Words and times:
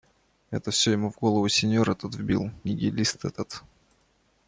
Это 0.49 0.71
все 0.71 0.93
ему 0.93 1.11
в 1.11 1.19
голову 1.19 1.47
синьор 1.47 1.91
этот 1.91 2.15
вбил, 2.15 2.49
нигилист 2.63 3.23
этот. 3.23 3.61